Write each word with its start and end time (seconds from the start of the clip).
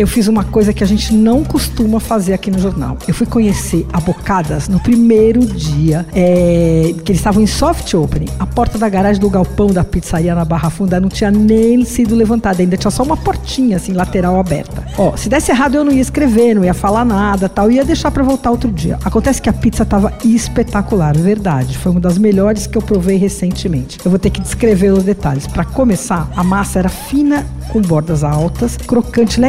eu 0.00 0.06
fiz 0.06 0.28
uma 0.28 0.44
coisa 0.44 0.72
que 0.72 0.82
a 0.82 0.86
gente 0.86 1.12
não 1.12 1.44
costuma 1.44 2.00
fazer 2.00 2.32
aqui 2.32 2.50
no 2.50 2.58
jornal. 2.58 2.96
Eu 3.06 3.12
fui 3.12 3.26
conhecer 3.26 3.86
a 3.92 4.00
Bocadas 4.00 4.66
no 4.66 4.80
primeiro 4.80 5.44
dia 5.44 6.06
é, 6.14 6.94
que 7.04 7.12
eles 7.12 7.20
estavam 7.20 7.42
em 7.42 7.46
soft 7.46 7.92
opening. 7.92 8.28
A 8.38 8.46
porta 8.46 8.78
da 8.78 8.88
garagem 8.88 9.20
do 9.20 9.28
galpão 9.28 9.66
da 9.66 9.84
pizzaria 9.84 10.34
na 10.34 10.42
Barra 10.42 10.70
Funda 10.70 10.98
não 10.98 11.10
tinha 11.10 11.30
nem 11.30 11.84
sido 11.84 12.14
levantada, 12.14 12.62
ainda 12.62 12.78
tinha 12.78 12.90
só 12.90 13.02
uma 13.02 13.16
portinha 13.16 13.76
assim 13.76 13.92
lateral 13.92 14.40
aberta. 14.40 14.86
Ó, 14.96 15.14
se 15.16 15.28
desse 15.28 15.50
errado 15.50 15.74
eu 15.74 15.84
não 15.84 15.92
ia 15.92 16.00
escrever, 16.00 16.54
não 16.54 16.64
ia 16.64 16.72
falar 16.72 17.04
nada, 17.04 17.46
tal, 17.46 17.70
ia 17.70 17.84
deixar 17.84 18.10
para 18.10 18.22
voltar 18.22 18.50
outro 18.50 18.72
dia. 18.72 18.98
Acontece 19.04 19.42
que 19.42 19.50
a 19.50 19.52
pizza 19.52 19.84
tava 19.84 20.14
espetacular, 20.24 21.14
verdade. 21.14 21.76
Foi 21.76 21.92
uma 21.92 22.00
das 22.00 22.16
melhores 22.16 22.66
que 22.66 22.78
eu 22.78 22.82
provei 22.82 23.18
recentemente. 23.18 23.98
Eu 24.02 24.10
vou 24.10 24.18
ter 24.18 24.30
que 24.30 24.40
descrever 24.40 24.92
os 24.94 25.04
detalhes. 25.04 25.46
Para 25.46 25.64
começar, 25.64 26.30
a 26.34 26.42
massa 26.42 26.78
era 26.78 26.88
fina 26.88 27.46
com 27.70 27.80
bordas 27.80 28.24
altas, 28.24 28.76
crocante 28.76 29.40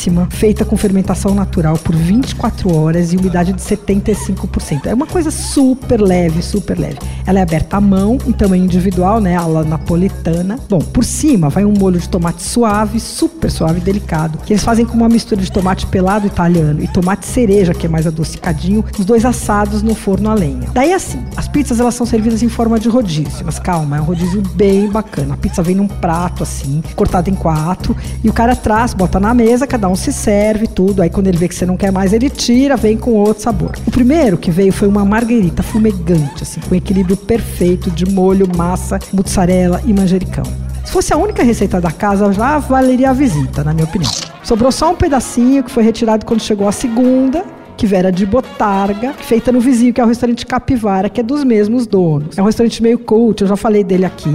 levíssima, 0.00 0.26
feita 0.30 0.64
com 0.64 0.76
fermentação 0.76 1.34
natural 1.34 1.76
por 1.76 1.94
24 1.94 2.74
horas 2.74 3.12
e 3.12 3.16
umidade 3.16 3.52
de 3.52 3.60
75%. 3.60 4.86
É 4.86 4.94
uma 4.94 5.06
coisa 5.06 5.30
super 5.30 6.00
leve, 6.00 6.42
super 6.42 6.78
leve. 6.78 6.98
Ela 7.26 7.40
é 7.40 7.42
aberta 7.42 7.76
à 7.76 7.80
mão, 7.80 8.18
em 8.26 8.32
tamanho 8.32 8.64
individual, 8.64 9.20
né? 9.20 9.36
A 9.36 9.46
napolitana. 9.64 10.58
Bom, 10.68 10.78
por 10.78 11.04
cima 11.04 11.48
vai 11.48 11.64
um 11.64 11.72
molho 11.72 11.98
de 11.98 12.08
tomate 12.08 12.42
suave, 12.42 13.00
super 13.00 13.50
suave 13.50 13.78
e 13.78 13.82
delicado, 13.82 14.38
que 14.38 14.52
eles 14.52 14.64
fazem 14.64 14.84
com 14.84 14.94
uma 14.94 15.08
mistura 15.08 15.40
de 15.40 15.50
tomate 15.50 15.86
pelado 15.86 16.26
italiano 16.26 16.82
e 16.82 16.88
tomate 16.88 17.26
cereja, 17.26 17.74
que 17.74 17.86
é 17.86 17.88
mais 17.88 18.06
adocicadinho, 18.06 18.84
os 18.98 19.04
dois 19.04 19.24
assados 19.24 19.82
no 19.82 19.94
forno 19.94 20.30
a 20.30 20.34
lenha. 20.34 20.68
Daí 20.72 20.92
assim, 20.92 21.22
as 21.36 21.48
pizzas 21.48 21.80
elas 21.80 21.94
são 21.94 22.06
servidas 22.06 22.42
em 22.42 22.48
forma 22.48 22.78
de 22.78 22.88
rodízio, 22.88 23.44
mas 23.44 23.58
calma, 23.58 23.96
é 23.96 24.00
um 24.00 24.04
rodízio 24.04 24.42
bem 24.54 24.88
bacana. 24.88 25.34
A 25.34 25.36
pizza 25.36 25.62
vem 25.62 25.74
num 25.74 25.88
prato 25.88 26.42
assim, 26.42 26.82
cortado 26.94 27.30
em 27.30 27.34
quatro, 27.34 27.96
e 28.22 28.28
o 28.28 28.32
cara 28.32 28.54
traz, 28.56 28.94
bota 28.94 29.18
na 29.18 29.34
mesa, 29.34 29.66
cada 29.66 29.88
um 29.88 29.96
se 29.96 30.12
serve 30.12 30.66
tudo. 30.66 31.02
Aí 31.02 31.10
quando 31.10 31.26
ele 31.26 31.38
vê 31.38 31.48
que 31.48 31.54
você 31.54 31.66
não 31.66 31.76
quer 31.76 31.92
mais, 31.92 32.12
ele 32.12 32.30
tira, 32.30 32.76
vem 32.76 32.96
com 32.96 33.12
outro 33.12 33.42
sabor. 33.42 33.72
O 33.86 33.90
primeiro 33.90 34.36
que 34.36 34.50
veio 34.50 34.72
foi 34.72 34.88
uma 34.88 35.04
marguerita 35.04 35.62
fumegante, 35.62 36.42
assim, 36.42 36.60
com 36.60 36.74
equilíbrio 36.74 37.09
perfeito 37.16 37.90
de 37.90 38.06
molho, 38.06 38.46
massa, 38.56 38.98
mussarela 39.12 39.80
e 39.84 39.92
manjericão. 39.92 40.44
Se 40.84 40.92
fosse 40.92 41.12
a 41.12 41.16
única 41.16 41.42
receita 41.42 41.80
da 41.80 41.92
casa, 41.92 42.32
já 42.32 42.58
valeria 42.58 43.10
a 43.10 43.12
visita, 43.12 43.62
na 43.62 43.72
minha 43.72 43.84
opinião. 43.84 44.10
Sobrou 44.42 44.72
só 44.72 44.90
um 44.90 44.96
pedacinho 44.96 45.62
que 45.62 45.70
foi 45.70 45.82
retirado 45.82 46.26
quando 46.26 46.40
chegou 46.40 46.66
a 46.66 46.72
segunda, 46.72 47.44
que 47.76 47.94
era 47.94 48.10
de 48.10 48.26
botarga, 48.26 49.14
feita 49.14 49.50
no 49.52 49.60
vizinho, 49.60 49.92
que 49.92 50.00
é 50.00 50.04
o 50.04 50.06
restaurante 50.06 50.44
Capivara, 50.44 51.08
que 51.08 51.20
é 51.20 51.22
dos 51.22 51.44
mesmos 51.44 51.86
donos. 51.86 52.36
É 52.36 52.42
um 52.42 52.44
restaurante 52.44 52.82
meio 52.82 52.98
cult, 52.98 53.40
eu 53.40 53.48
já 53.48 53.56
falei 53.56 53.84
dele 53.84 54.04
aqui, 54.04 54.30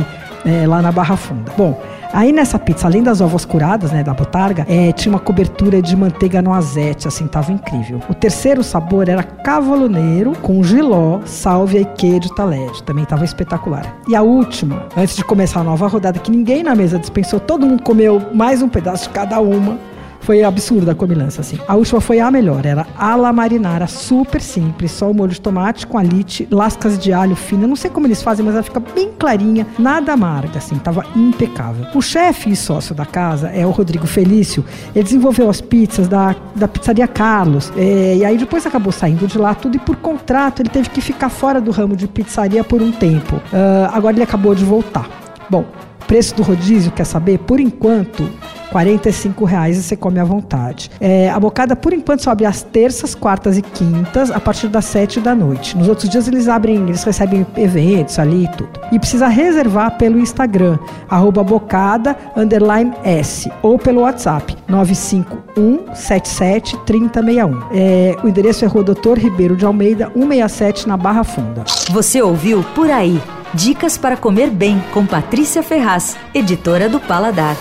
é, 0.46 0.66
lá 0.66 0.82
na 0.82 0.92
Barra 0.92 1.16
Funda. 1.16 1.52
Bom, 1.58 1.80
Aí 2.16 2.32
nessa 2.32 2.58
pizza, 2.58 2.88
além 2.88 3.04
das 3.04 3.20
ovas 3.20 3.44
curadas, 3.44 3.92
né, 3.92 4.02
da 4.02 4.14
botarga, 4.14 4.66
é, 4.70 4.94
tinha 4.94 5.12
uma 5.12 5.20
cobertura 5.20 5.82
de 5.82 5.98
manteiga 5.98 6.42
noisette, 6.42 7.10
assim, 7.10 7.28
tava 7.28 7.52
incrível. 7.52 8.00
O 8.08 8.14
terceiro 8.14 8.64
sabor 8.64 9.10
era 9.10 9.22
cavaloneiro 9.22 10.32
com 10.42 10.64
giló, 10.64 11.20
sálvia 11.26 11.82
e 11.82 11.86
queijo 11.86 12.30
talede, 12.30 12.82
também 12.84 13.04
tava 13.04 13.26
espetacular. 13.26 13.98
E 14.08 14.16
a 14.16 14.22
última, 14.22 14.88
antes 14.96 15.18
de 15.18 15.26
começar 15.26 15.60
a 15.60 15.64
nova 15.66 15.88
rodada, 15.88 16.18
que 16.18 16.32
ninguém 16.32 16.64
na 16.64 16.74
mesa 16.74 16.98
dispensou, 16.98 17.38
todo 17.38 17.66
mundo 17.68 17.84
comeu 17.84 18.22
mais 18.34 18.62
um 18.62 18.70
pedaço 18.70 19.10
de 19.10 19.10
cada 19.10 19.42
uma 19.42 19.78
foi 20.26 20.44
absurda 20.44 20.94
a 20.94 20.96
comilança, 20.96 21.42
assim. 21.42 21.60
A 21.68 21.76
última 21.76 22.02
foi 22.02 22.20
a 22.20 22.32
melhor, 22.32 22.66
era 22.66 22.88
ala 22.98 23.32
marinara, 23.32 23.86
super 23.86 24.42
simples, 24.42 24.92
só 24.92 25.10
o 25.10 25.14
molho 25.14 25.32
de 25.32 25.40
tomate 25.40 25.86
com 25.86 25.98
alite, 25.98 26.48
lascas 26.52 26.98
de 26.98 27.14
alho 27.14 27.36
fina, 27.36 27.68
não 27.68 27.76
sei 27.76 27.92
como 27.92 28.08
eles 28.08 28.24
fazem, 28.24 28.44
mas 28.44 28.56
ela 28.56 28.64
fica 28.64 28.80
bem 28.80 29.12
clarinha, 29.18 29.68
nada 29.78 30.14
amarga, 30.14 30.58
assim, 30.58 30.76
tava 30.78 31.06
impecável. 31.16 31.86
O 31.94 32.02
chefe 32.02 32.50
e 32.50 32.56
sócio 32.56 32.96
da 32.96 33.06
casa 33.06 33.50
é 33.50 33.66
o 33.66 33.70
Rodrigo 33.70 34.08
Felício, 34.08 34.66
ele 34.96 35.04
desenvolveu 35.04 35.48
as 35.48 35.62
pizzas 35.62 36.08
da, 36.08 36.36
da 36.56 36.68
pizzaria 36.68 37.08
Carlos, 37.08 37.72
é, 37.78 38.16
e 38.18 38.26
aí 38.26 38.38
depois 38.38 38.66
acabou 38.66 38.92
saindo 38.92 39.28
de 39.28 39.38
lá 39.38 39.54
tudo, 39.54 39.76
e 39.76 39.80
por 39.80 39.96
contrato 39.98 40.62
ele 40.62 40.70
teve 40.70 40.90
que 40.90 41.02
ficar 41.02 41.30
fora 41.30 41.62
do 41.62 41.70
ramo 41.70 41.96
de 41.96 42.08
pizzaria 42.08 42.64
por 42.64 42.82
um 42.82 42.92
tempo. 42.92 43.36
Uh, 43.36 43.92
agora 43.94 44.16
ele 44.16 44.24
acabou 44.24 44.56
de 44.56 44.66
voltar. 44.66 45.08
Bom, 45.50 45.66
preço 46.08 46.36
do 46.36 46.42
rodízio, 46.42 46.92
quer 46.92 47.06
saber? 47.06 47.40
Por 47.40 47.60
enquanto, 47.60 48.30
45 48.72 49.46
reais 49.46 49.78
e 49.78 49.84
você 49.84 49.96
come 49.96 50.20
à 50.20 50.24
vontade. 50.24 50.90
É, 51.00 51.30
a 51.30 51.40
bocada, 51.40 51.76
por 51.76 51.94
enquanto, 51.94 52.24
só 52.24 52.32
abre 52.32 52.46
às 52.46 52.62
terças, 52.62 53.16
quartas 53.16 53.58
e 53.58 53.62
quintas, 53.62 54.32
a 54.32 54.40
partir 54.40 54.68
das 54.68 54.86
7 54.86 55.20
da 55.20 55.34
noite. 55.36 55.78
Nos 55.78 55.88
outros 55.88 56.10
dias 56.10 56.28
eles 56.28 56.48
abrem, 56.48 56.78
eles 56.88 57.04
recebem 57.04 57.46
eventos 57.58 58.20
ali 58.20 58.46
e 58.46 58.48
tudo. 58.50 58.80
E 58.92 59.00
precisa 59.00 59.28
reservar 59.28 59.98
pelo 59.98 60.20
Instagram, 60.20 60.78
arroba 61.10 61.44
bocada, 61.44 62.16
underline 62.36 62.94
S, 63.04 63.52
ou 63.62 63.78
pelo 63.78 64.02
WhatsApp, 64.02 64.56
951 64.68 65.94
77 65.94 66.78
3061. 66.86 67.62
É, 67.72 68.16
o 68.24 68.28
endereço 68.28 68.66
é 68.66 68.68
Rua 68.68 68.84
Doutor 68.84 69.18
Ribeiro 69.18 69.56
de 69.56 69.66
Almeida, 69.66 70.12
167, 70.14 70.88
na 70.88 70.98
Barra 70.98 71.24
Funda. 71.24 71.64
Você 71.90 72.22
ouviu 72.22 72.64
Por 72.76 72.90
Aí. 72.90 73.22
Dicas 73.54 73.98
para 73.98 74.18
comer 74.18 74.50
bem 74.50 74.84
com 74.94 75.06
Patrícia 75.06 75.64
Ferraz, 75.64 76.18
editora 76.34 76.90
do 76.90 77.00
Paladar. 77.00 77.56